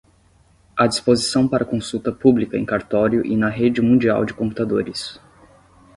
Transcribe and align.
à 0.75 0.87
disposição 0.87 1.47
para 1.47 1.63
consulta 1.63 2.11
pública 2.11 2.57
em 2.57 2.65
cartório 2.65 3.23
e 3.23 3.37
na 3.37 3.49
rede 3.49 3.83
mundial 3.83 4.25
de 4.25 4.33
computadores 4.33 5.19